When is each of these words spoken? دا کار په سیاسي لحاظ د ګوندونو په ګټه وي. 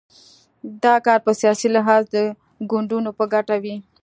دا 0.83 0.95
کار 1.05 1.19
په 1.25 1.31
سیاسي 1.41 1.67
لحاظ 1.75 2.03
د 2.15 2.17
ګوندونو 2.71 3.09
په 3.17 3.23
ګټه 3.33 3.55
وي. 3.63 3.75